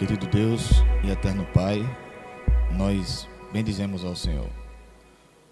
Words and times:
Querido 0.00 0.26
Deus 0.28 0.62
e 1.04 1.10
eterno 1.10 1.46
Pai, 1.52 1.80
nós 2.74 3.28
bendizemos 3.52 4.02
ao 4.02 4.16
Senhor. 4.16 4.48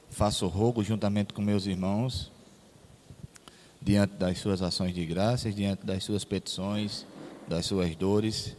Faço 0.09 0.47
rogo 0.47 0.83
juntamente 0.83 1.35
com 1.35 1.43
meus 1.43 1.67
irmãos, 1.67 2.33
diante 3.79 4.15
das 4.15 4.39
suas 4.39 4.63
ações 4.63 4.95
de 4.95 5.05
graças, 5.05 5.55
diante 5.55 5.85
das 5.85 6.03
suas 6.03 6.25
petições, 6.25 7.05
das 7.47 7.67
suas 7.67 7.95
dores, 7.95 8.57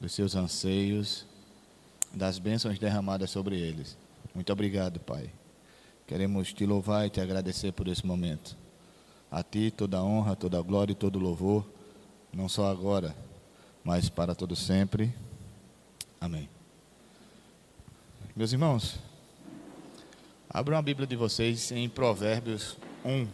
dos 0.00 0.12
seus 0.12 0.34
anseios, 0.34 1.24
das 2.12 2.40
bênçãos 2.40 2.76
derramadas 2.76 3.30
sobre 3.30 3.56
eles. 3.56 3.96
Muito 4.34 4.52
obrigado, 4.52 4.98
Pai. 4.98 5.30
Queremos 6.04 6.52
te 6.52 6.66
louvar 6.66 7.06
e 7.06 7.10
te 7.10 7.20
agradecer 7.20 7.70
por 7.70 7.86
esse 7.86 8.04
momento. 8.04 8.56
A 9.30 9.44
ti 9.44 9.70
toda 9.70 9.98
a 9.98 10.02
honra, 10.02 10.34
toda 10.34 10.58
a 10.58 10.62
glória 10.62 10.90
e 10.90 10.96
todo 10.96 11.14
o 11.14 11.22
louvor, 11.22 11.64
não 12.32 12.48
só 12.48 12.68
agora, 12.68 13.14
mas 13.86 14.08
para 14.08 14.34
todo 14.34 14.56
sempre. 14.56 15.14
Amém. 16.20 16.48
Meus 18.34 18.52
irmãos, 18.52 18.98
abram 20.50 20.76
a 20.76 20.82
Bíblia 20.82 21.06
de 21.06 21.14
vocês 21.14 21.70
em 21.70 21.88
Provérbios 21.88 22.76
1. 23.04 23.28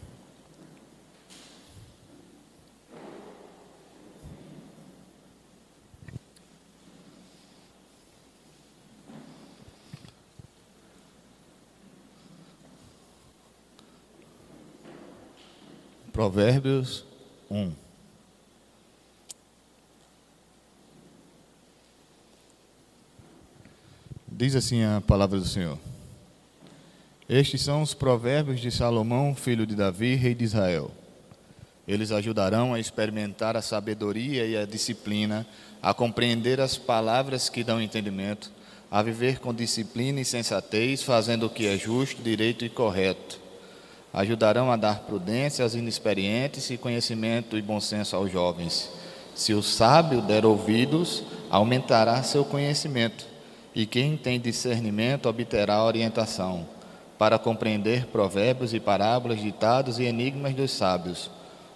Provérbios 16.13 17.07
1. 17.51 17.82
Diz 24.43 24.57
assim 24.57 24.83
a 24.83 25.01
palavra 25.01 25.39
do 25.39 25.47
Senhor. 25.47 25.79
Estes 27.29 27.63
são 27.63 27.81
os 27.81 27.95
provérbios 27.95 28.59
de 28.59 28.73
Salomão, 28.73 29.37
filho 29.37 29.65
de 29.65 29.77
Davi, 29.77 30.17
rei 30.17 30.35
de 30.35 30.43
Israel. 30.43 30.91
Eles 31.87 32.11
ajudarão 32.11 32.75
a 32.75 32.81
experimentar 32.81 33.57
a 33.57 33.63
sabedoria 33.63 34.45
e 34.45 34.57
a 34.57 34.67
disciplina, 34.67 35.47
a 35.81 35.95
compreender 35.95 36.61
as 36.61 36.77
palavras 36.77 37.49
que 37.49 37.63
dão 37.63 37.81
entendimento, 37.81 38.51
a 38.91 39.01
viver 39.01 39.39
com 39.39 39.55
disciplina 39.55 40.21
e 40.21 40.25
sensatez, 40.25 41.05
fazendo 41.05 41.47
o 41.47 41.51
que 41.51 41.69
é 41.69 41.79
justo, 41.79 42.21
direito 42.21 42.65
e 42.65 42.69
correto. 42.69 43.39
Ajudarão 44.13 44.73
a 44.73 44.77
dar 44.77 45.03
prudência 45.03 45.63
aos 45.63 45.77
inexperientes 45.77 46.69
e 46.69 46.77
conhecimento 46.77 47.57
e 47.57 47.63
bom 47.63 47.79
senso 47.79 48.17
aos 48.17 48.33
jovens. 48.33 48.91
Se 49.37 49.55
o 49.55 49.63
sábio 49.63 50.21
der 50.21 50.45
ouvidos, 50.45 51.23
aumentará 51.49 52.21
seu 52.25 52.45
conhecimento 52.45 53.31
e 53.75 53.87
quem 53.87 54.17
tem 54.17 54.41
discernimento 54.41 55.29
obterá 55.29 55.83
orientação, 55.83 56.67
para 57.19 57.39
compreender 57.39 58.07
provérbios 58.07 58.75
e 58.75 58.81
parábolas, 58.81 59.41
ditados 59.41 59.99
e 59.99 60.05
enigmas 60.05 60.55
dos 60.55 60.73
sábios. 60.73 61.31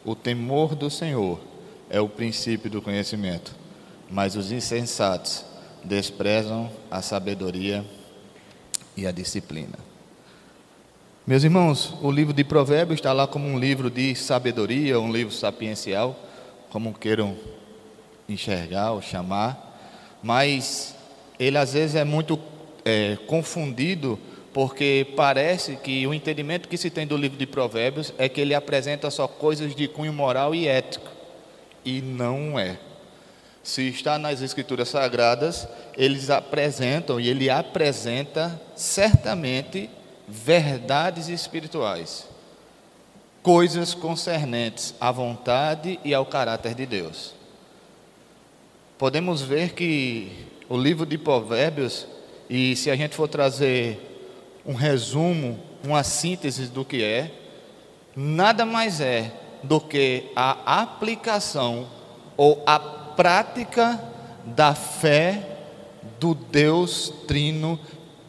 O 0.04 0.14
temor 0.14 0.74
do 0.74 0.90
Senhor 0.90 1.40
é 1.88 2.00
o 2.00 2.08
princípio 2.08 2.68
do 2.68 2.82
conhecimento, 2.82 3.54
mas 4.10 4.34
os 4.34 4.50
insensatos 4.50 5.44
desprezam 5.84 6.68
a 6.90 7.00
sabedoria 7.00 7.84
e 8.96 9.06
a 9.06 9.12
disciplina. 9.12 9.78
Meus 11.24 11.44
irmãos, 11.44 11.94
o 12.02 12.10
livro 12.10 12.32
de 12.32 12.42
Provérbios 12.42 12.98
está 12.98 13.12
lá 13.12 13.26
como 13.26 13.46
um 13.46 13.58
livro 13.58 13.88
de 13.88 14.14
sabedoria, 14.16 14.98
um 14.98 15.12
livro 15.12 15.32
sapiencial, 15.32 16.18
como 16.70 16.92
queiram 16.92 17.36
enxergar 18.28 18.92
ou 18.92 19.02
chamar, 19.02 19.78
mas 20.22 20.95
ele 21.38 21.58
às 21.58 21.72
vezes 21.72 21.96
é 21.96 22.04
muito 22.04 22.38
é, 22.84 23.16
confundido, 23.26 24.18
porque 24.52 25.06
parece 25.16 25.76
que 25.76 26.06
o 26.06 26.14
entendimento 26.14 26.68
que 26.68 26.78
se 26.78 26.88
tem 26.88 27.06
do 27.06 27.16
livro 27.16 27.36
de 27.36 27.46
Provérbios 27.46 28.12
é 28.16 28.28
que 28.28 28.40
ele 28.40 28.54
apresenta 28.54 29.10
só 29.10 29.28
coisas 29.28 29.74
de 29.74 29.86
cunho 29.86 30.12
moral 30.12 30.54
e 30.54 30.66
ético, 30.66 31.10
e 31.84 32.00
não 32.00 32.58
é. 32.58 32.78
Se 33.62 33.88
está 33.88 34.16
nas 34.16 34.40
Escrituras 34.40 34.88
Sagradas, 34.88 35.68
eles 35.96 36.30
apresentam 36.30 37.18
e 37.18 37.28
ele 37.28 37.50
apresenta 37.50 38.60
certamente 38.76 39.90
verdades 40.28 41.28
espirituais, 41.28 42.28
coisas 43.42 43.92
concernentes 43.92 44.94
à 45.00 45.10
vontade 45.10 45.98
e 46.04 46.14
ao 46.14 46.24
caráter 46.24 46.74
de 46.74 46.86
Deus. 46.86 47.34
Podemos 48.96 49.42
ver 49.42 49.74
que 49.74 50.46
o 50.68 50.76
livro 50.76 51.06
de 51.06 51.16
Provérbios, 51.16 52.06
e 52.48 52.74
se 52.76 52.90
a 52.90 52.96
gente 52.96 53.14
for 53.14 53.28
trazer 53.28 53.98
um 54.64 54.74
resumo, 54.74 55.58
uma 55.84 56.02
síntese 56.02 56.66
do 56.66 56.84
que 56.84 57.02
é, 57.02 57.30
nada 58.14 58.64
mais 58.64 59.00
é 59.00 59.32
do 59.62 59.80
que 59.80 60.24
a 60.34 60.80
aplicação 60.82 61.86
ou 62.36 62.62
a 62.66 62.78
prática 62.78 64.02
da 64.44 64.74
fé 64.74 65.58
do 66.18 66.34
Deus 66.34 67.12
Trino 67.26 67.78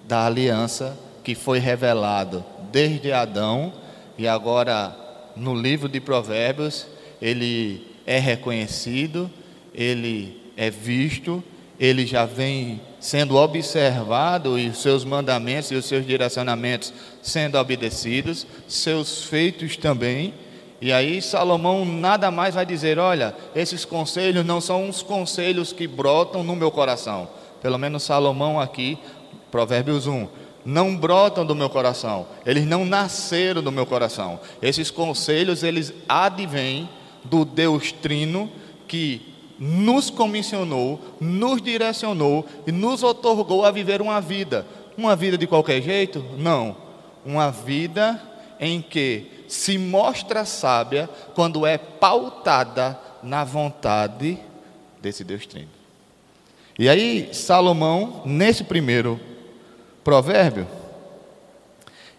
da 0.07 0.25
aliança 0.25 0.97
que 1.23 1.35
foi 1.35 1.59
revelado 1.59 2.43
desde 2.71 3.11
Adão 3.11 3.73
e 4.17 4.27
agora 4.27 4.95
no 5.35 5.53
livro 5.53 5.87
de 5.89 5.99
Provérbios 5.99 6.87
ele 7.21 7.85
é 8.05 8.19
reconhecido, 8.19 9.29
ele 9.73 10.41
é 10.55 10.69
visto 10.69 11.43
ele 11.79 12.05
já 12.05 12.25
vem 12.25 12.81
sendo 12.99 13.35
observado 13.35 14.57
e 14.57 14.69
os 14.69 14.81
seus 14.81 15.05
mandamentos 15.05 15.71
e 15.71 15.75
os 15.75 15.85
seus 15.85 16.05
direcionamentos 16.05 16.91
sendo 17.21 17.57
obedecidos, 17.57 18.47
seus 18.67 19.23
feitos 19.23 19.77
também. 19.77 20.33
E 20.81 20.91
aí 20.91 21.21
Salomão 21.21 21.85
nada 21.85 22.29
mais 22.31 22.55
vai 22.55 22.65
dizer, 22.65 22.99
olha, 22.99 23.35
esses 23.55 23.85
conselhos 23.85 24.45
não 24.45 24.59
são 24.59 24.85
uns 24.85 25.01
conselhos 25.01 25.71
que 25.71 25.87
brotam 25.87 26.43
no 26.43 26.55
meu 26.55 26.71
coração. 26.71 27.29
Pelo 27.61 27.77
menos 27.77 28.03
Salomão 28.03 28.59
aqui, 28.59 28.97
Provérbios 29.51 30.07
1, 30.07 30.27
não 30.65 30.95
brotam 30.95 31.45
do 31.45 31.55
meu 31.55 31.69
coração. 31.69 32.27
Eles 32.45 32.65
não 32.65 32.85
nasceram 32.85 33.61
do 33.63 33.71
meu 33.71 33.85
coração. 33.85 34.39
Esses 34.61 34.91
conselhos 34.91 35.63
eles 35.63 35.93
advêm 36.09 36.89
do 37.23 37.45
Deus 37.45 37.91
Trino 37.91 38.51
que 38.87 39.36
nos 39.59 40.09
comissionou, 40.09 40.99
nos 41.19 41.61
direcionou 41.61 42.45
e 42.65 42.71
nos 42.71 43.03
otorgou 43.03 43.65
a 43.65 43.71
viver 43.71 44.01
uma 44.01 44.21
vida. 44.21 44.65
Uma 44.97 45.15
vida 45.15 45.37
de 45.37 45.47
qualquer 45.47 45.81
jeito? 45.81 46.23
Não. 46.37 46.75
Uma 47.25 47.51
vida 47.51 48.21
em 48.59 48.81
que 48.81 49.31
se 49.47 49.77
mostra 49.77 50.45
sábia 50.45 51.09
quando 51.33 51.65
é 51.65 51.77
pautada 51.77 52.99
na 53.23 53.43
vontade 53.43 54.37
desse 55.01 55.23
Deus 55.23 55.45
Trino. 55.45 55.69
E 56.79 56.87
aí, 56.87 57.29
Salomão, 57.33 58.21
nesse 58.25 58.63
primeiro 58.63 59.19
provérbio, 60.03 60.67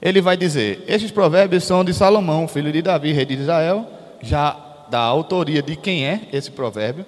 ele 0.01 0.21
vai 0.21 0.37
dizer: 0.37 0.85
Estes 0.87 1.11
provérbios 1.11 1.65
são 1.65 1.85
de 1.85 1.95
Salomão, 1.95 2.49
filho 2.49 2.73
de 2.73 2.83
Davi, 2.83 3.13
rei 3.13 3.25
de 3.25 3.35
Israel, 3.35 3.87
já 4.21 4.57
da 4.91 5.01
autoria 5.01 5.63
de 5.63 5.77
quem 5.77 6.07
é 6.07 6.29
esse 6.33 6.51
provérbio 6.51 7.05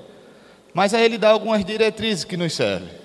mas 0.73 0.95
aí 0.95 1.05
ele 1.05 1.19
dá 1.19 1.31
algumas 1.31 1.65
diretrizes 1.65 2.25
que 2.25 2.37
nos 2.37 2.55
servem. 2.55 3.01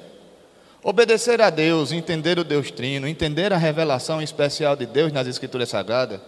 Obedecer 0.83 1.41
a 1.41 1.49
Deus, 1.49 1.91
entender 1.91 2.37
o 2.37 2.43
Deus 2.43 2.69
Trino, 2.69 3.07
entender 3.07 3.51
a 3.51 3.57
revelação 3.57 4.21
especial 4.21 4.75
de 4.75 4.85
Deus 4.85 5.11
nas 5.11 5.27
Escrituras 5.27 5.69
Sagradas, 5.69 6.19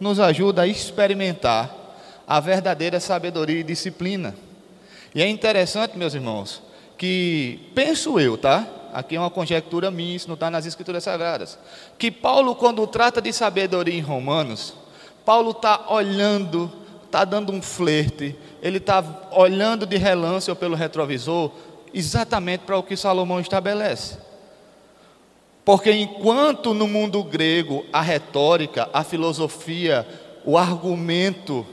nos 0.00 0.18
ajuda 0.18 0.62
a 0.62 0.66
experimentar 0.66 1.72
a 2.26 2.40
verdadeira 2.40 2.98
sabedoria 2.98 3.60
e 3.60 3.64
disciplina. 3.64 4.34
E 5.14 5.22
é 5.22 5.28
interessante, 5.28 5.96
meus 5.96 6.14
irmãos, 6.14 6.60
que 6.98 7.70
penso 7.74 8.18
eu, 8.18 8.36
tá? 8.36 8.66
Aqui 8.92 9.14
é 9.14 9.20
uma 9.20 9.30
conjectura 9.30 9.90
minha, 9.90 10.16
isso 10.16 10.26
não 10.26 10.34
está 10.34 10.50
nas 10.50 10.66
Escrituras 10.66 11.04
Sagradas. 11.04 11.58
Que 11.96 12.10
Paulo, 12.10 12.56
quando 12.56 12.84
trata 12.86 13.22
de 13.22 13.32
sabedoria 13.32 13.94
em 13.94 14.00
Romanos, 14.00 14.74
Paulo 15.24 15.52
está 15.52 15.92
olhando 15.92 16.82
está 17.12 17.26
dando 17.26 17.52
um 17.52 17.60
flerte, 17.60 18.34
ele 18.62 18.78
está 18.78 19.04
olhando 19.32 19.84
de 19.84 19.96
relance 19.96 20.48
ou 20.48 20.56
pelo 20.56 20.76
retrovisor, 20.76 21.50
exatamente 21.92 22.60
para 22.60 22.78
o 22.78 22.82
que 22.82 22.96
Salomão 22.96 23.40
estabelece. 23.40 24.16
Porque 25.64 25.90
enquanto 25.90 26.72
no 26.72 26.86
mundo 26.86 27.22
grego 27.24 27.84
a 27.92 28.00
retórica, 28.00 28.88
a 28.92 29.02
filosofia, 29.02 30.06
o 30.44 30.56
argumento, 30.56 31.66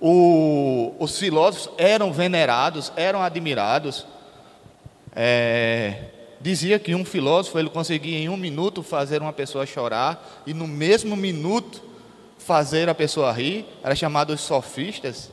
o, 0.00 0.94
os 1.00 1.18
filósofos 1.18 1.70
eram 1.76 2.12
venerados, 2.12 2.92
eram 2.96 3.20
admirados, 3.20 4.06
é, 5.14 6.02
dizia 6.40 6.78
que 6.78 6.94
um 6.94 7.04
filósofo 7.04 7.58
ele 7.58 7.70
conseguia 7.70 8.18
em 8.18 8.28
um 8.28 8.36
minuto 8.36 8.84
fazer 8.84 9.20
uma 9.20 9.32
pessoa 9.32 9.66
chorar 9.66 10.42
e 10.46 10.54
no 10.54 10.66
mesmo 10.66 11.16
minuto 11.16 11.82
fazer 12.38 12.88
a 12.88 12.94
pessoa 12.94 13.32
rir, 13.32 13.66
era 13.82 13.96
chamado 13.96 14.32
os 14.32 14.40
sofistas. 14.40 15.30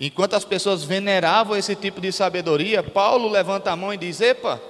Enquanto 0.00 0.34
as 0.34 0.44
pessoas 0.44 0.84
veneravam 0.84 1.56
esse 1.56 1.74
tipo 1.74 2.00
de 2.00 2.12
sabedoria, 2.12 2.82
Paulo 2.82 3.28
levanta 3.28 3.70
a 3.70 3.76
mão 3.76 3.94
e 3.94 3.96
diz: 3.96 4.20
Epa, 4.20 4.60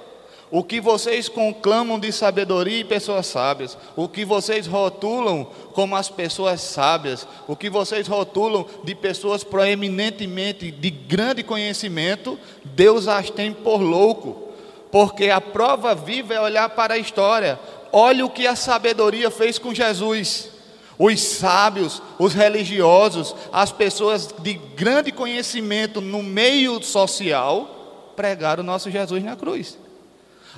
o 0.49 0.63
que 0.63 0.79
vocês 0.79 1.27
conclamam 1.27 1.99
de 1.99 2.09
sabedoria 2.13 2.79
e 2.79 2.83
pessoas 2.85 3.27
sábias, 3.27 3.77
o 3.97 4.07
que 4.07 4.23
vocês 4.23 4.65
rotulam 4.65 5.45
como 5.73 5.95
as 5.97 6.09
pessoas 6.09 6.61
sábias, 6.61 7.27
o 7.45 7.55
que 7.55 7.69
vocês 7.69 8.07
rotulam 8.07 8.65
de 8.85 8.95
pessoas 8.95 9.43
proeminentemente 9.43 10.71
de 10.71 10.89
grande 10.89 11.43
conhecimento, 11.43 12.39
Deus 12.63 13.09
as 13.09 13.29
tem 13.29 13.51
por 13.51 13.81
louco, 13.81 14.53
porque 14.89 15.29
a 15.29 15.41
prova 15.41 15.93
viva 15.93 16.33
é 16.33 16.39
olhar 16.39 16.69
para 16.69 16.93
a 16.93 16.97
história. 16.97 17.59
Olha 17.91 18.25
o 18.25 18.29
que 18.29 18.47
a 18.47 18.55
sabedoria 18.55 19.29
fez 19.29 19.59
com 19.59 19.73
Jesus. 19.73 20.56
Os 20.99 21.21
sábios, 21.21 22.01
os 22.17 22.33
religiosos, 22.33 23.35
as 23.51 23.71
pessoas 23.71 24.33
de 24.39 24.53
grande 24.53 25.11
conhecimento 25.11 26.01
no 26.01 26.23
meio 26.23 26.81
social 26.81 28.13
pregaram 28.15 28.63
o 28.63 28.65
nosso 28.65 28.89
Jesus 28.89 29.23
na 29.23 29.35
cruz. 29.35 29.77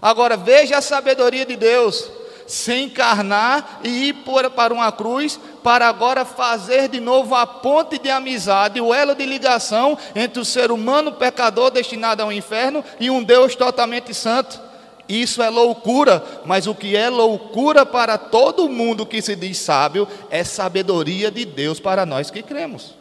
Agora 0.01 0.37
veja 0.37 0.77
a 0.77 0.81
sabedoria 0.81 1.45
de 1.45 1.57
Deus, 1.57 2.09
se 2.47 2.73
encarnar 2.73 3.81
e 3.83 4.09
ir 4.09 4.13
para 4.55 4.73
uma 4.73 4.91
cruz, 4.91 5.37
para 5.61 5.87
agora 5.89 6.23
fazer 6.23 6.87
de 6.87 7.01
novo 7.01 7.35
a 7.35 7.45
ponte 7.45 7.99
de 7.99 8.09
amizade, 8.09 8.79
o 8.79 8.93
elo 8.93 9.13
de 9.13 9.25
ligação 9.25 9.97
entre 10.15 10.39
o 10.41 10.45
ser 10.45 10.71
humano 10.71 11.11
pecador 11.11 11.69
destinado 11.69 12.23
ao 12.23 12.31
inferno 12.31 12.83
e 12.97 13.09
um 13.09 13.21
Deus 13.21 13.55
totalmente 13.55 14.13
santo. 14.13 14.68
Isso 15.09 15.41
é 15.41 15.49
loucura, 15.49 16.23
mas 16.45 16.67
o 16.67 16.75
que 16.75 16.95
é 16.95 17.09
loucura 17.09 17.83
para 17.83 18.15
todo 18.15 18.69
mundo 18.69 19.07
que 19.07 19.23
se 19.23 19.35
diz 19.35 19.57
sábio 19.57 20.07
é 20.29 20.43
sabedoria 20.43 21.31
de 21.31 21.45
Deus 21.45 21.79
para 21.79 22.05
nós 22.05 22.29
que 22.29 22.43
cremos. 22.43 22.93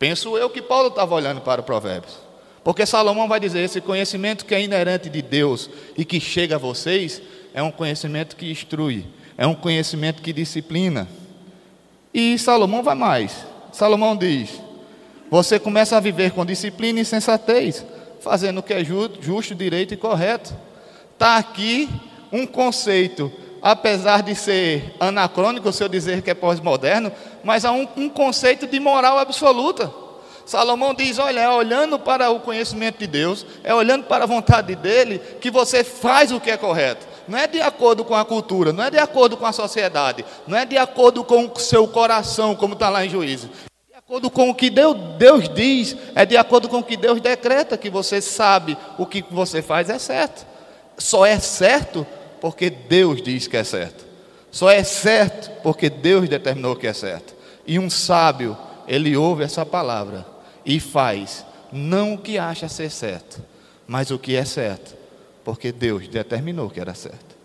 Penso 0.00 0.36
eu 0.36 0.50
que 0.50 0.60
Paulo 0.60 0.88
estava 0.88 1.14
olhando 1.14 1.40
para 1.40 1.60
o 1.60 1.64
Provérbios. 1.64 2.18
Porque 2.64 2.84
Salomão 2.84 3.28
vai 3.28 3.38
dizer: 3.38 3.60
esse 3.60 3.80
conhecimento 3.80 4.44
que 4.44 4.52
é 4.52 4.60
inerente 4.60 5.08
de 5.08 5.22
Deus 5.22 5.70
e 5.96 6.04
que 6.04 6.18
chega 6.18 6.56
a 6.56 6.58
vocês 6.58 7.22
é 7.54 7.62
um 7.62 7.70
conhecimento 7.70 8.34
que 8.34 8.50
instrui, 8.50 9.06
é 9.38 9.46
um 9.46 9.54
conhecimento 9.54 10.20
que 10.20 10.32
disciplina. 10.32 11.06
E 12.12 12.36
Salomão 12.36 12.82
vai 12.82 12.96
mais. 12.96 13.46
Salomão 13.72 14.16
diz: 14.16 14.60
você 15.30 15.60
começa 15.60 15.96
a 15.96 16.00
viver 16.00 16.32
com 16.32 16.44
disciplina 16.44 17.00
e 17.00 17.04
sensatez, 17.04 17.86
fazendo 18.20 18.58
o 18.58 18.62
que 18.62 18.74
é 18.74 18.84
justo, 18.84 19.54
direito 19.54 19.94
e 19.94 19.96
correto. 19.96 20.52
Está 21.16 21.38
aqui 21.38 21.88
um 22.30 22.46
conceito, 22.46 23.32
apesar 23.62 24.22
de 24.22 24.34
ser 24.34 24.94
anacrônico, 25.00 25.72
se 25.72 25.82
eu 25.82 25.88
dizer 25.88 26.20
que 26.20 26.30
é 26.30 26.34
pós-moderno, 26.34 27.10
mas 27.42 27.64
há 27.64 27.72
um, 27.72 27.88
um 27.96 28.06
conceito 28.10 28.66
de 28.66 28.78
moral 28.78 29.18
absoluta. 29.18 29.90
Salomão 30.44 30.92
diz: 30.92 31.18
olha, 31.18 31.40
é 31.40 31.48
olhando 31.48 31.98
para 31.98 32.28
o 32.28 32.40
conhecimento 32.40 32.98
de 32.98 33.06
Deus, 33.06 33.46
é 33.64 33.74
olhando 33.74 34.04
para 34.04 34.24
a 34.24 34.26
vontade 34.26 34.76
dele, 34.76 35.18
que 35.40 35.50
você 35.50 35.82
faz 35.82 36.30
o 36.30 36.38
que 36.38 36.50
é 36.50 36.56
correto. 36.58 37.06
Não 37.26 37.38
é 37.38 37.46
de 37.46 37.62
acordo 37.62 38.04
com 38.04 38.14
a 38.14 38.22
cultura, 38.22 38.70
não 38.70 38.84
é 38.84 38.90
de 38.90 38.98
acordo 38.98 39.38
com 39.38 39.46
a 39.46 39.52
sociedade, 39.52 40.22
não 40.46 40.58
é 40.58 40.66
de 40.66 40.76
acordo 40.76 41.24
com 41.24 41.46
o 41.46 41.58
seu 41.58 41.88
coração, 41.88 42.54
como 42.54 42.74
está 42.74 42.90
lá 42.90 43.06
em 43.06 43.08
Juízo. 43.08 43.48
É 43.88 43.94
de 43.94 43.96
acordo 43.96 44.28
com 44.28 44.50
o 44.50 44.54
que 44.54 44.68
Deus, 44.68 44.94
Deus 45.16 45.48
diz, 45.48 45.96
é 46.14 46.26
de 46.26 46.36
acordo 46.36 46.68
com 46.68 46.80
o 46.80 46.84
que 46.84 46.94
Deus 46.94 47.22
decreta, 47.22 47.78
que 47.78 47.88
você 47.88 48.20
sabe 48.20 48.76
o 48.98 49.06
que 49.06 49.24
você 49.30 49.62
faz 49.62 49.88
é 49.88 49.98
certo. 49.98 50.55
Só 50.98 51.24
é 51.26 51.38
certo 51.38 52.06
porque 52.40 52.70
Deus 52.70 53.22
diz 53.22 53.46
que 53.46 53.56
é 53.56 53.64
certo. 53.64 54.06
Só 54.50 54.70
é 54.70 54.82
certo 54.82 55.50
porque 55.62 55.90
Deus 55.90 56.28
determinou 56.28 56.76
que 56.76 56.86
é 56.86 56.92
certo. 56.92 57.34
E 57.66 57.78
um 57.78 57.90
sábio, 57.90 58.56
ele 58.86 59.16
ouve 59.16 59.44
essa 59.44 59.66
palavra 59.66 60.26
e 60.64 60.80
faz 60.80 61.44
não 61.72 62.14
o 62.14 62.18
que 62.18 62.38
acha 62.38 62.68
ser 62.68 62.90
certo, 62.90 63.42
mas 63.86 64.10
o 64.10 64.18
que 64.18 64.36
é 64.36 64.44
certo, 64.44 64.96
porque 65.44 65.72
Deus 65.72 66.08
determinou 66.08 66.70
que 66.70 66.80
era 66.80 66.94
certo. 66.94 67.36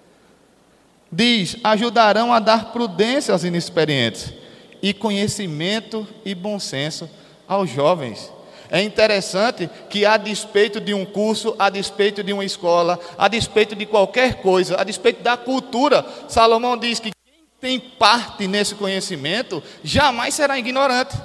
Diz: 1.12 1.58
ajudarão 1.64 2.32
a 2.32 2.40
dar 2.40 2.72
prudência 2.72 3.34
aos 3.34 3.44
inexperientes 3.44 4.34
e 4.82 4.94
conhecimento 4.94 6.08
e 6.24 6.34
bom 6.34 6.60
senso 6.60 7.10
aos 7.48 7.70
jovens. 7.70 8.32
É 8.74 8.82
interessante 8.82 9.70
que, 9.90 10.06
a 10.06 10.16
despeito 10.16 10.80
de 10.80 10.94
um 10.94 11.04
curso, 11.04 11.54
a 11.60 11.70
despeito 11.70 12.24
de 12.24 12.32
uma 12.32 12.46
escola, 12.46 12.98
a 13.18 13.28
despeito 13.28 13.76
de 13.76 13.86
qualquer 13.86 14.36
coisa, 14.36 14.80
a 14.80 14.84
despeito 14.86 15.22
da 15.22 15.36
cultura, 15.36 16.06
Salomão 16.30 16.78
diz 16.78 16.98
que 16.98 17.12
quem 17.12 17.44
tem 17.60 17.80
parte 17.82 18.48
nesse 18.48 18.74
conhecimento 18.76 19.62
jamais 19.84 20.36
será 20.36 20.58
ignorante. 20.58 21.18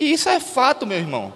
E 0.00 0.12
isso 0.12 0.28
é 0.28 0.40
fato, 0.40 0.84
meu 0.84 0.98
irmão. 0.98 1.32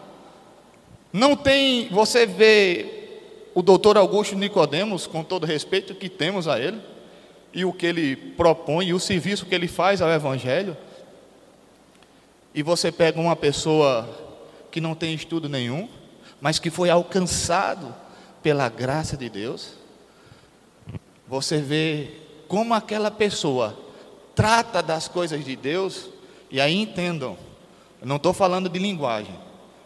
Não 1.13 1.37
tem, 1.37 1.89
você 1.89 2.27
vê 2.27 3.13
o 3.55 3.63
doutor 3.63 3.97
Augusto 3.97 4.35
Nicodemos, 4.35 5.07
com 5.07 5.23
todo 5.23 5.47
respeito 5.47 5.95
que 5.95 6.09
temos 6.09 6.49
a 6.49 6.59
ele, 6.59 6.81
e 7.55 7.65
o 7.65 7.73
que 7.73 7.87
ele 7.87 8.17
propõe, 8.17 8.87
e 8.87 8.95
o 8.95 8.99
serviço 8.99 9.47
que 9.47 9.55
ele 9.55 9.69
faz 9.69 10.03
ao 10.03 10.11
Evangelho, 10.11 10.77
e 12.53 12.61
você 12.61 12.91
pega 12.91 13.21
uma 13.21 13.37
pessoa 13.37 14.30
que 14.71 14.81
não 14.81 14.95
tem 14.95 15.15
estudo 15.15 15.49
nenhum, 15.49 15.89
mas 16.41 16.59
que 16.59 16.71
foi 16.71 16.91
alcançado 16.91 17.95
pela 18.43 18.69
graça 18.69 19.17
de 19.17 19.29
Deus, 19.29 19.75
você 21.29 21.59
vê 21.59 22.11
como 22.49 22.75
aquela 22.75 23.11
pessoa 23.11 23.79
trata 24.35 24.83
das 24.83 25.07
coisas 25.07 25.45
de 25.45 25.55
Deus, 25.55 26.09
e 26.51 26.61
aí 26.61 26.75
entendam, 26.75 27.37
eu 28.01 28.07
não 28.07 28.17
estou 28.17 28.33
falando 28.33 28.69
de 28.69 28.79
linguagem, 28.79 29.35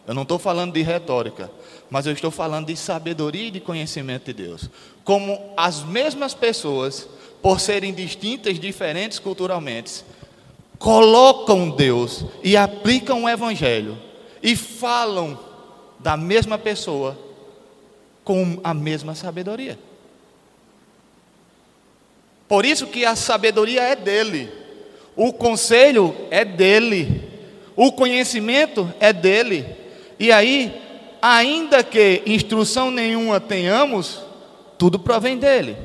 eu 0.07 0.13
não 0.13 0.21
estou 0.21 0.39
falando 0.39 0.73
de 0.73 0.81
retórica, 0.81 1.51
mas 1.89 2.05
eu 2.05 2.13
estou 2.13 2.31
falando 2.31 2.67
de 2.67 2.75
sabedoria 2.75 3.47
e 3.47 3.51
de 3.51 3.59
conhecimento 3.59 4.25
de 4.25 4.33
Deus. 4.33 4.69
Como 5.03 5.53
as 5.57 5.83
mesmas 5.83 6.33
pessoas, 6.33 7.07
por 7.41 7.59
serem 7.59 7.93
distintas, 7.93 8.59
diferentes 8.59 9.19
culturalmente, 9.19 10.03
colocam 10.79 11.69
Deus 11.69 12.25
e 12.43 12.55
aplicam 12.55 13.23
o 13.23 13.29
Evangelho 13.29 13.97
e 14.45 14.55
falam 14.55 15.39
da 15.97 16.15
mesma 16.15 16.55
pessoa 16.55 17.17
com 18.23 18.59
a 18.63 18.75
mesma 18.75 19.15
sabedoria. 19.15 19.79
Por 22.47 22.63
isso 22.63 22.85
que 22.85 23.03
a 23.03 23.15
sabedoria 23.15 23.81
é 23.81 23.95
dele, 23.95 24.51
o 25.15 25.33
conselho 25.33 26.15
é 26.29 26.45
dele. 26.45 27.23
O 27.75 27.91
conhecimento 27.91 28.93
é 28.99 29.11
dele. 29.11 29.65
E 30.19 30.31
aí, 30.31 30.79
ainda 31.19 31.83
que 31.83 32.21
instrução 32.25 32.91
nenhuma 32.91 33.39
tenhamos, 33.39 34.21
tudo 34.77 34.99
provém 34.99 35.37
dele. 35.37 35.75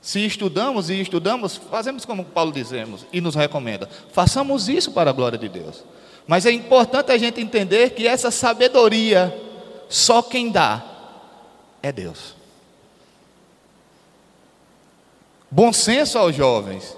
Se 0.00 0.24
estudamos 0.24 0.90
e 0.90 1.00
estudamos, 1.00 1.56
fazemos 1.56 2.04
como 2.04 2.24
Paulo 2.24 2.52
dizemos 2.52 3.04
e 3.12 3.20
nos 3.20 3.34
recomenda. 3.34 3.88
Façamos 4.12 4.68
isso 4.68 4.92
para 4.92 5.10
a 5.10 5.12
glória 5.12 5.38
de 5.38 5.48
Deus. 5.48 5.84
Mas 6.26 6.46
é 6.46 6.52
importante 6.52 7.10
a 7.10 7.18
gente 7.18 7.40
entender 7.40 7.90
que 7.90 8.06
essa 8.06 8.30
sabedoria 8.30 9.36
só 9.88 10.22
quem 10.22 10.50
dá 10.50 10.84
é 11.82 11.90
Deus. 11.90 12.36
Bom 15.50 15.72
senso 15.72 16.18
aos 16.18 16.34
jovens. 16.34 16.96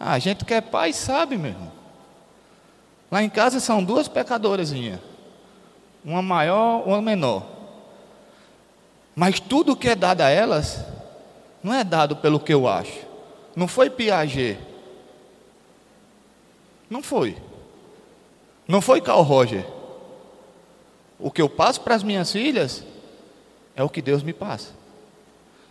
Ah, 0.00 0.12
a 0.12 0.18
gente 0.18 0.44
que 0.44 0.54
é 0.54 0.60
pai 0.60 0.92
sabe, 0.92 1.36
meu 1.36 1.50
irmão. 1.50 1.72
Lá 3.10 3.22
em 3.22 3.28
casa 3.28 3.60
são 3.60 3.84
duas 3.84 4.08
pecadoras, 4.08 4.72
uma 6.04 6.22
maior, 6.22 6.82
uma 6.86 7.00
menor. 7.00 7.46
Mas 9.14 9.38
tudo 9.40 9.76
que 9.76 9.88
é 9.88 9.94
dado 9.94 10.22
a 10.22 10.28
elas, 10.28 10.84
não 11.62 11.72
é 11.72 11.82
dado 11.82 12.16
pelo 12.16 12.40
que 12.40 12.52
eu 12.52 12.68
acho. 12.68 13.00
Não 13.54 13.66
foi 13.66 13.90
Piaget. 13.90 14.58
Não 16.88 17.02
foi. 17.02 17.36
Não 18.68 18.80
foi 18.80 19.00
Carl 19.00 19.22
Roger. 19.22 19.64
O 21.18 21.30
que 21.30 21.40
eu 21.40 21.48
passo 21.48 21.80
para 21.80 21.94
as 21.94 22.02
minhas 22.02 22.30
filhas 22.30 22.84
é 23.74 23.82
o 23.82 23.88
que 23.88 24.02
Deus 24.02 24.22
me 24.22 24.32
passa. 24.32 24.72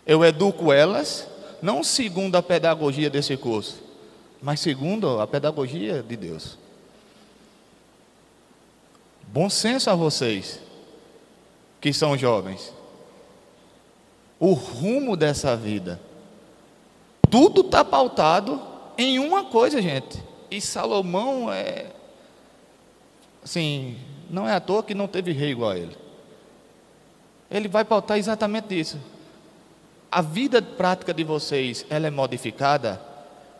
Eu 0.05 0.23
educo 0.23 0.71
elas, 0.71 1.27
não 1.61 1.83
segundo 1.83 2.35
a 2.35 2.43
pedagogia 2.43 3.09
desse 3.09 3.35
curso, 3.37 3.81
mas 4.41 4.59
segundo 4.59 5.19
a 5.19 5.27
pedagogia 5.27 6.03
de 6.03 6.15
Deus. 6.15 6.57
Bom 9.27 9.49
senso 9.49 9.89
a 9.89 9.95
vocês, 9.95 10.59
que 11.81 11.91
são 11.91 12.17
jovens. 12.17 12.71
O 14.39 14.53
rumo 14.53 15.15
dessa 15.15 15.55
vida. 15.55 15.99
Tudo 17.29 17.61
está 17.61 17.83
pautado 17.83 18.61
em 18.97 19.19
uma 19.19 19.45
coisa, 19.45 19.81
gente. 19.81 20.21
E 20.49 20.61
Salomão 20.61 21.51
é. 21.51 21.87
Assim, 23.43 23.97
não 24.29 24.47
é 24.47 24.53
à 24.53 24.59
toa 24.59 24.83
que 24.83 24.93
não 24.93 25.07
teve 25.07 25.31
rei 25.31 25.51
igual 25.51 25.71
a 25.71 25.77
ele. 25.77 25.97
Ele 27.49 27.67
vai 27.67 27.85
pautar 27.85 28.17
exatamente 28.17 28.77
isso. 28.77 28.99
A 30.11 30.21
vida 30.21 30.61
prática 30.61 31.13
de 31.13 31.23
vocês, 31.23 31.85
ela 31.89 32.07
é 32.07 32.09
modificada, 32.09 33.01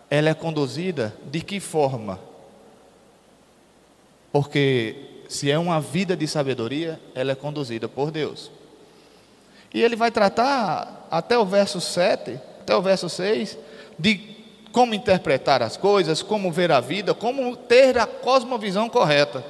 ela 0.10 0.30
é 0.30 0.34
conduzida 0.34 1.16
de 1.30 1.42
que 1.42 1.60
forma? 1.60 2.20
Porque 4.32 5.24
se 5.28 5.52
é 5.52 5.58
uma 5.58 5.80
vida 5.80 6.16
de 6.16 6.28
sabedoria, 6.28 7.00
ela 7.14 7.32
é 7.32 7.36
conduzida 7.36 7.88
por 7.88 8.12
Deus. 8.12 8.52
E 9.76 9.84
ele 9.84 9.98
vai 9.98 10.10
tratar 10.10 11.06
até 11.12 11.38
o 11.38 11.46
verso 11.46 11.82
7, 11.82 12.40
até 12.62 12.74
o 12.74 12.82
verso 12.82 13.10
6, 13.10 13.58
de 14.00 14.22
como 14.72 14.94
interpretar 14.94 15.62
as 15.62 15.76
coisas, 15.76 16.22
como 16.22 16.50
ver 16.50 16.72
a 16.72 16.80
vida, 16.80 17.14
como 17.14 17.58
ter 17.58 17.98
a 17.98 18.06
cosmovisão 18.08 18.88
correta. 18.88 19.44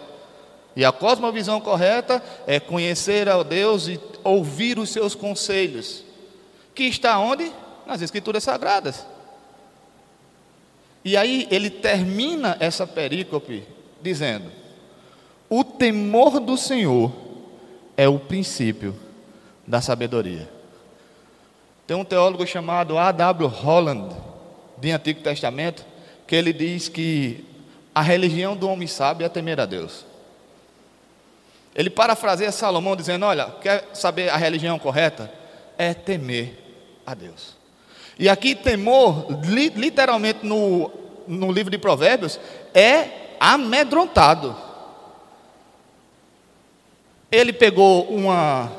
E 0.75 0.83
a 0.83 0.91
cosmovisão 0.91 1.61
correta 1.61 2.23
é 2.47 2.59
conhecer 2.59 3.29
a 3.29 3.43
Deus 3.43 3.87
e 3.87 3.99
ouvir 4.23 4.79
os 4.79 4.89
seus 4.89 5.13
conselhos, 5.13 6.03
que 6.73 6.85
está 6.85 7.19
onde? 7.19 7.51
Nas 7.85 8.01
Escrituras 8.01 8.43
Sagradas. 8.43 9.05
E 11.03 11.15
aí 11.15 11.47
ele 11.51 11.69
termina 11.69 12.57
essa 12.59 12.87
perícope 12.87 13.63
dizendo: 14.01 14.51
O 15.47 15.63
temor 15.63 16.39
do 16.39 16.57
Senhor 16.57 17.13
é 17.95 18.09
o 18.09 18.17
princípio 18.17 19.04
da 19.65 19.81
sabedoria. 19.81 20.49
Tem 21.87 21.95
um 21.95 22.03
teólogo 22.03 22.45
chamado 22.45 22.97
A.W. 22.97 23.47
Holland, 23.47 24.15
de 24.77 24.91
Antigo 24.91 25.21
Testamento, 25.21 25.85
que 26.27 26.35
ele 26.35 26.51
diz 26.51 26.89
que 26.89 27.45
a 27.93 28.01
religião 28.01 28.55
do 28.55 28.67
homem 28.67 28.87
sábio 28.87 29.25
é 29.25 29.29
temer 29.29 29.59
a 29.59 29.65
Deus. 29.65 30.05
Ele 31.75 31.89
parafraseia 31.89 32.51
Salomão 32.51 32.95
dizendo: 32.95 33.25
Olha, 33.25 33.45
quer 33.61 33.89
saber 33.93 34.29
a 34.29 34.37
religião 34.37 34.79
correta? 34.79 35.31
É 35.77 35.93
temer 35.93 36.57
a 37.05 37.13
Deus. 37.13 37.55
E 38.17 38.29
aqui, 38.29 38.55
temor, 38.55 39.27
literalmente 39.43 40.45
no, 40.45 40.89
no 41.27 41.51
livro 41.51 41.69
de 41.69 41.77
Provérbios, 41.77 42.39
é 42.73 43.35
amedrontado. 43.39 44.55
Ele 47.29 47.51
pegou 47.51 48.05
uma 48.05 48.71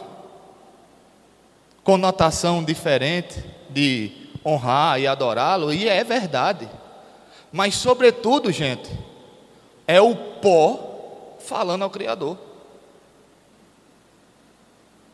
conotação 1.87 2.65
diferente 2.65 3.45
de 3.71 4.11
honrar 4.45 5.01
e 5.01 5.07
adorá-lo, 5.07 5.73
e 5.73 5.89
é 5.89 6.03
verdade. 6.03 6.69
Mas, 7.53 7.77
sobretudo, 7.77 8.51
gente, 8.51 8.91
é 9.87 10.01
o 10.01 10.17
pó 10.17 11.37
falando 11.39 11.85
ao 11.85 11.91
Criador. 11.91 12.37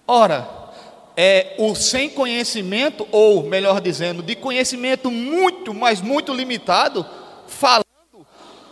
Ora, 0.09 0.49
é 1.15 1.55
o 1.59 1.75
sem 1.75 2.09
conhecimento, 2.09 3.07
ou 3.13 3.43
melhor 3.43 3.79
dizendo, 3.79 4.23
de 4.23 4.35
conhecimento 4.35 5.11
muito, 5.11 5.75
mas 5.75 6.01
muito 6.01 6.33
limitado, 6.33 7.05
falando 7.47 7.85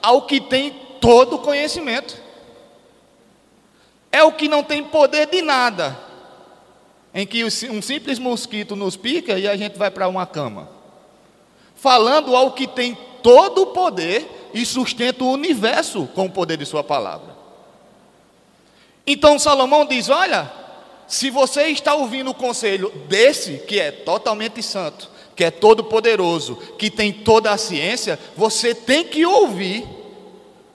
ao 0.03 0.23
que 0.23 0.41
tem 0.41 0.71
todo 1.03 1.39
conhecimento. 1.41 2.17
É 4.11 4.25
o 4.25 4.33
que 4.33 4.49
não 4.49 4.63
tem 4.63 4.83
poder 4.83 5.27
de 5.27 5.43
nada, 5.43 6.10
em 7.15 7.27
que 7.27 7.45
um 7.45 7.83
simples 7.83 8.19
mosquito 8.19 8.77
nos 8.77 8.97
pica 8.97 9.39
e 9.39 9.49
a 9.49 9.57
gente 9.57 9.79
vai 9.79 9.91
para 9.91 10.09
uma 10.09 10.27
cama. 10.27 10.69
Falando 11.75 12.37
ao 12.37 12.53
que 12.53 12.67
tem 12.67 12.97
todo 13.23 13.63
o 13.63 13.67
poder 13.67 14.51
e 14.55 14.65
sustenta 14.65 15.25
o 15.25 15.33
universo 15.33 16.09
com 16.15 16.27
o 16.27 16.31
poder 16.31 16.57
de 16.57 16.67
Sua 16.67 16.85
palavra. 16.85 17.37
Então 19.07 19.39
Salomão 19.39 19.85
diz: 19.85 20.09
Olha, 20.09 20.51
se 21.07 21.31
você 21.31 21.65
está 21.65 21.95
ouvindo 21.95 22.31
o 22.31 22.35
conselho 22.35 22.91
desse, 23.09 23.59
que 23.67 23.81
é 23.81 23.91
totalmente 23.91 24.63
santo, 24.63 25.11
que 25.35 25.43
é 25.43 25.51
todo 25.51 25.85
poderoso, 25.85 26.57
que 26.79 26.91
tem 26.91 27.13
toda 27.13 27.51
a 27.51 27.59
ciência, 27.59 28.19
você 28.37 28.75
tem 28.75 29.05
que 29.05 29.25
ouvir 29.27 29.85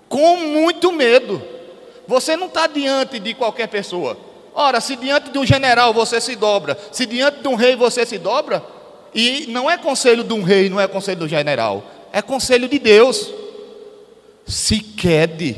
com 0.09 0.37
muito 0.37 0.91
medo. 0.91 1.41
Você 2.07 2.35
não 2.35 2.47
está 2.47 2.67
diante 2.67 3.19
de 3.19 3.33
qualquer 3.33 3.67
pessoa. 3.67 4.17
Ora, 4.57 4.79
se 4.79 4.95
diante 4.95 5.31
de 5.31 5.37
um 5.37 5.45
general 5.45 5.93
você 5.93 6.21
se 6.21 6.33
dobra, 6.33 6.79
se 6.89 7.05
diante 7.05 7.41
de 7.41 7.47
um 7.49 7.55
rei 7.55 7.75
você 7.75 8.05
se 8.05 8.17
dobra, 8.17 8.63
e 9.13 9.47
não 9.47 9.69
é 9.69 9.77
conselho 9.77 10.23
de 10.23 10.33
um 10.33 10.43
rei, 10.43 10.69
não 10.69 10.79
é 10.79 10.87
conselho 10.87 11.19
do 11.19 11.27
general, 11.27 11.83
é 12.13 12.21
conselho 12.21 12.69
de 12.69 12.79
Deus. 12.79 13.33
Se 14.47 14.79
quede, 14.79 15.57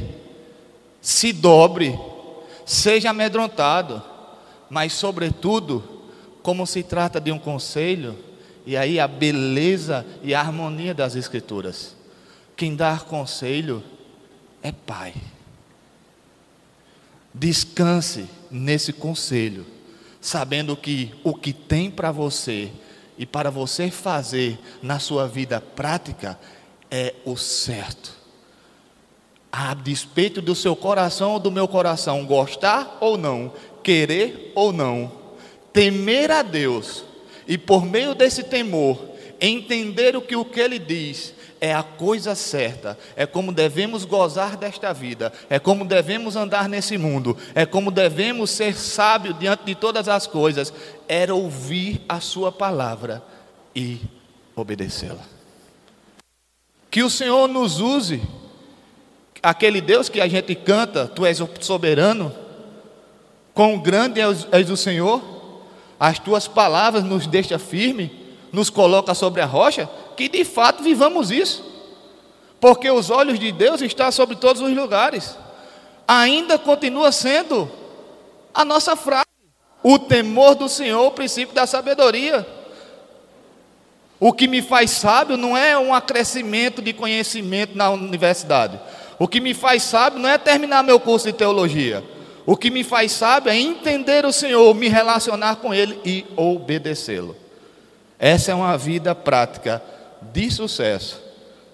se 0.99 1.31
dobre, 1.31 1.97
seja 2.65 3.11
amedrontado, 3.11 4.01
mas, 4.67 4.93
sobretudo, 4.93 5.83
como 6.41 6.65
se 6.65 6.81
trata 6.81 7.21
de 7.21 7.31
um 7.31 7.37
conselho, 7.37 8.17
e 8.65 8.75
aí 8.75 8.99
a 8.99 9.07
beleza 9.07 10.03
e 10.23 10.33
a 10.33 10.39
harmonia 10.39 10.95
das 10.95 11.15
Escrituras, 11.15 11.95
quem 12.55 12.75
dá 12.75 12.97
conselho 12.97 13.83
é 14.63 14.71
Pai. 14.71 15.13
Descanse 17.31 18.36
nesse 18.49 18.93
conselho, 18.93 19.65
sabendo 20.21 20.75
que 20.75 21.13
o 21.23 21.33
que 21.33 21.53
tem 21.53 21.89
para 21.89 22.11
você 22.11 22.71
e 23.17 23.25
para 23.25 23.49
você 23.49 23.89
fazer 23.89 24.57
na 24.81 24.99
sua 24.99 25.27
vida 25.27 25.59
prática 25.59 26.39
é 26.89 27.13
o 27.25 27.35
certo. 27.35 28.15
A 29.51 29.73
despeito 29.73 30.41
do 30.41 30.53
seu 30.53 30.75
coração 30.75 31.31
ou 31.33 31.39
do 31.39 31.51
meu 31.51 31.67
coração 31.67 32.25
gostar 32.25 32.97
ou 32.99 33.17
não, 33.17 33.51
querer 33.83 34.51
ou 34.55 34.71
não, 34.71 35.11
temer 35.73 36.31
a 36.31 36.41
Deus 36.41 37.03
e 37.47 37.57
por 37.57 37.85
meio 37.85 38.13
desse 38.13 38.43
temor 38.43 38.99
entender 39.39 40.15
o 40.15 40.21
que 40.21 40.35
o 40.35 40.43
que 40.43 40.59
ele 40.59 40.79
diz 40.79 41.33
é 41.59 41.73
a 41.73 41.83
coisa 41.83 42.35
certa, 42.35 42.97
é 43.15 43.25
como 43.25 43.51
devemos 43.51 44.05
gozar 44.05 44.55
desta 44.55 44.93
vida, 44.93 45.31
é 45.49 45.59
como 45.59 45.85
devemos 45.85 46.35
andar 46.35 46.69
nesse 46.69 46.97
mundo, 46.97 47.37
é 47.55 47.65
como 47.65 47.91
devemos 47.91 48.51
ser 48.51 48.75
sábios 48.75 49.37
diante 49.39 49.65
de 49.65 49.75
todas 49.75 50.07
as 50.07 50.27
coisas, 50.27 50.73
era 51.07 51.33
ouvir 51.33 52.01
a 52.07 52.19
Sua 52.19 52.51
palavra 52.51 53.23
e 53.75 54.01
obedecê-la. 54.55 55.23
Que 56.89 57.03
o 57.03 57.09
Senhor 57.09 57.47
nos 57.47 57.79
use, 57.79 58.21
aquele 59.41 59.81
Deus 59.81 60.09
que 60.09 60.21
a 60.21 60.27
gente 60.27 60.53
canta, 60.55 61.07
Tu 61.07 61.25
és 61.25 61.39
o 61.39 61.49
soberano, 61.59 62.33
quão 63.53 63.79
grande 63.79 64.19
és 64.51 64.69
o 64.69 64.77
Senhor, 64.77 65.21
as 65.99 66.19
Tuas 66.19 66.47
palavras 66.47 67.03
nos 67.03 67.25
deixa 67.25 67.57
firme 67.57 68.27
nos 68.51 68.69
coloca 68.69 69.13
sobre 69.13 69.41
a 69.41 69.45
rocha, 69.45 69.89
que 70.17 70.27
de 70.27 70.43
fato 70.43 70.83
vivamos 70.83 71.29
isso. 71.31 71.63
Porque 72.59 72.89
os 72.89 73.11
olhos 73.11 73.39
de 73.39 73.51
Deus 73.51 73.81
estão 73.81 74.11
sobre 74.11 74.35
todos 74.35 74.61
os 74.61 74.75
lugares. 74.75 75.37
Ainda 76.07 76.57
continua 76.57 77.11
sendo 77.11 77.69
a 78.53 78.65
nossa 78.65 78.95
frase. 78.95 79.27
O 79.83 79.99
temor 79.99 80.55
do 80.55 80.67
Senhor, 80.67 81.05
o 81.05 81.11
princípio 81.11 81.53
da 81.53 81.67
sabedoria. 81.67 82.45
O 84.19 84.33
que 84.33 84.47
me 84.47 84.63
faz 84.63 84.89
sábio 84.89 85.37
não 85.37 85.55
é 85.55 85.77
um 85.77 85.93
acrescimento 85.93 86.81
de 86.81 86.91
conhecimento 86.91 87.77
na 87.77 87.91
universidade. 87.91 88.79
O 89.19 89.27
que 89.27 89.39
me 89.39 89.53
faz 89.53 89.83
sábio 89.83 90.19
não 90.19 90.27
é 90.27 90.39
terminar 90.39 90.83
meu 90.83 90.99
curso 90.99 91.27
de 91.27 91.33
teologia. 91.33 92.03
O 92.43 92.57
que 92.57 92.71
me 92.71 92.83
faz 92.83 93.11
sábio 93.11 93.51
é 93.51 93.55
entender 93.55 94.25
o 94.25 94.33
Senhor, 94.33 94.73
me 94.73 94.87
relacionar 94.87 95.57
com 95.57 95.71
Ele 95.71 95.99
e 96.03 96.25
obedecê-lo. 96.35 97.35
Essa 98.17 98.51
é 98.51 98.55
uma 98.55 98.75
vida 98.75 99.13
prática 99.13 99.83
de 100.21 100.49
sucesso, 100.51 101.21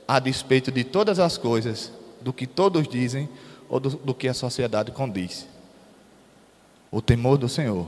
a 0.07 0.19
despeito 0.19 0.71
de 0.71 0.83
todas 0.83 1.19
as 1.19 1.37
coisas, 1.37 1.91
do 2.21 2.31
que 2.33 2.47
todos 2.47 2.87
dizem 2.87 3.29
ou 3.69 3.79
do, 3.79 3.89
do 3.89 4.13
que 4.13 4.27
a 4.27 4.33
sociedade 4.33 4.91
condiz. 4.91 5.47
O 6.91 7.01
temor 7.01 7.37
do 7.37 7.49
Senhor 7.49 7.87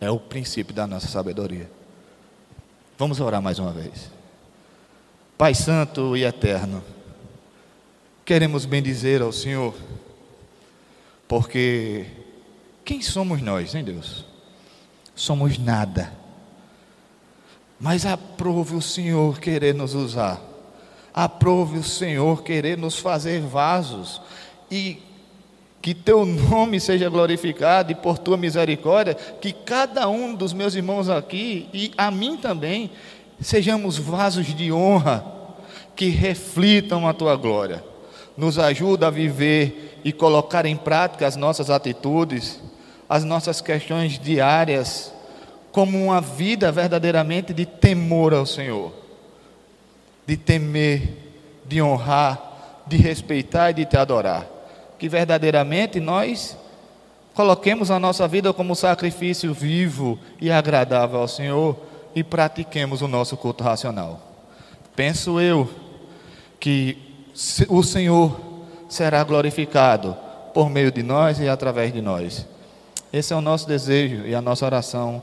é 0.00 0.10
o 0.10 0.18
princípio 0.18 0.74
da 0.74 0.86
nossa 0.86 1.08
sabedoria. 1.08 1.70
Vamos 2.96 3.20
orar 3.20 3.42
mais 3.42 3.58
uma 3.58 3.72
vez. 3.72 4.10
Pai 5.36 5.54
Santo 5.54 6.16
e 6.16 6.24
Eterno, 6.24 6.82
queremos 8.24 8.64
bendizer 8.64 9.22
ao 9.22 9.32
Senhor, 9.32 9.74
porque 11.28 12.06
quem 12.84 13.00
somos 13.02 13.40
nós, 13.40 13.74
hein, 13.74 13.84
Deus? 13.84 14.24
Somos 15.14 15.58
nada 15.58 16.12
mas 17.80 18.04
aprove 18.04 18.74
o 18.74 18.82
Senhor 18.82 19.38
querer 19.38 19.74
nos 19.74 19.94
usar. 19.94 20.40
Aprove 21.14 21.78
o 21.78 21.84
Senhor 21.84 22.42
querer 22.42 22.76
nos 22.76 22.98
fazer 22.98 23.40
vasos. 23.40 24.20
E 24.70 25.02
que 25.80 25.94
teu 25.94 26.26
nome 26.26 26.80
seja 26.80 27.08
glorificado 27.08 27.92
e 27.92 27.94
por 27.94 28.18
tua 28.18 28.36
misericórdia, 28.36 29.14
que 29.14 29.52
cada 29.52 30.08
um 30.08 30.34
dos 30.34 30.52
meus 30.52 30.74
irmãos 30.74 31.08
aqui 31.08 31.68
e 31.72 31.92
a 31.96 32.10
mim 32.10 32.36
também 32.36 32.90
sejamos 33.40 33.96
vasos 33.96 34.46
de 34.46 34.72
honra 34.72 35.24
que 35.94 36.08
reflitam 36.08 37.06
a 37.06 37.14
tua 37.14 37.36
glória. 37.36 37.82
Nos 38.36 38.58
ajuda 38.58 39.06
a 39.06 39.10
viver 39.10 40.00
e 40.04 40.12
colocar 40.12 40.66
em 40.66 40.76
prática 40.76 41.26
as 41.26 41.36
nossas 41.36 41.70
atitudes, 41.70 42.60
as 43.08 43.24
nossas 43.24 43.60
questões 43.60 44.18
diárias 44.18 45.12
como 45.78 46.06
uma 46.06 46.20
vida 46.20 46.72
verdadeiramente 46.72 47.54
de 47.54 47.64
temor 47.64 48.34
ao 48.34 48.44
Senhor, 48.44 48.92
de 50.26 50.36
temer, 50.36 51.08
de 51.64 51.80
honrar, 51.80 52.82
de 52.84 52.96
respeitar 52.96 53.70
e 53.70 53.74
de 53.74 53.84
te 53.84 53.96
adorar. 53.96 54.44
que 54.98 55.08
verdadeiramente 55.08 56.00
nós 56.00 56.58
coloquemos 57.32 57.92
a 57.92 58.00
nossa 58.00 58.26
vida 58.26 58.52
como 58.52 58.74
sacrifício 58.74 59.54
vivo 59.54 60.18
e 60.40 60.50
agradável 60.50 61.20
ao 61.20 61.28
Senhor 61.28 61.76
e 62.12 62.24
pratiquemos 62.24 63.00
o 63.00 63.06
nosso 63.06 63.36
culto 63.36 63.62
racional. 63.62 64.20
Penso 64.96 65.40
eu 65.40 65.70
que 66.58 66.98
o 67.68 67.84
Senhor 67.84 68.36
será 68.88 69.22
glorificado 69.22 70.16
por 70.52 70.68
meio 70.68 70.90
de 70.90 71.04
nós 71.04 71.38
e 71.38 71.48
através 71.48 71.92
de 71.92 72.02
nós. 72.02 72.48
Esse 73.12 73.32
é 73.32 73.36
o 73.36 73.40
nosso 73.40 73.68
desejo 73.68 74.26
e 74.26 74.34
a 74.34 74.42
nossa 74.42 74.66
oração 74.66 75.22